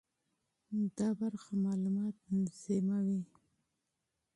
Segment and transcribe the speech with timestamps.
[0.97, 3.21] دا برخه معلومات تنظیموي.